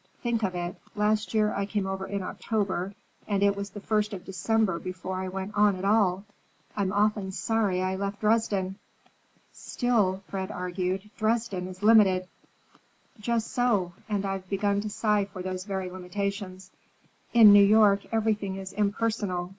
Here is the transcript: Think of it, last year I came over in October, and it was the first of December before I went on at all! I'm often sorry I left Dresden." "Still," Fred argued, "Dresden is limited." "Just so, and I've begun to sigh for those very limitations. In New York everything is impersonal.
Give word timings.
Think 0.23 0.41
of 0.41 0.55
it, 0.55 0.77
last 0.95 1.35
year 1.35 1.53
I 1.53 1.67
came 1.67 1.85
over 1.85 2.07
in 2.07 2.23
October, 2.23 2.95
and 3.27 3.43
it 3.43 3.55
was 3.55 3.69
the 3.69 3.79
first 3.79 4.13
of 4.13 4.25
December 4.25 4.79
before 4.79 5.17
I 5.21 5.27
went 5.27 5.53
on 5.53 5.75
at 5.75 5.85
all! 5.85 6.23
I'm 6.75 6.91
often 6.91 7.31
sorry 7.31 7.83
I 7.83 7.95
left 7.95 8.19
Dresden." 8.21 8.79
"Still," 9.53 10.23
Fred 10.27 10.49
argued, 10.49 11.07
"Dresden 11.17 11.67
is 11.67 11.83
limited." 11.83 12.27
"Just 13.19 13.51
so, 13.51 13.93
and 14.09 14.25
I've 14.25 14.49
begun 14.49 14.81
to 14.81 14.89
sigh 14.89 15.25
for 15.25 15.43
those 15.43 15.65
very 15.65 15.91
limitations. 15.91 16.71
In 17.33 17.53
New 17.53 17.63
York 17.63 17.99
everything 18.11 18.55
is 18.55 18.73
impersonal. 18.73 19.49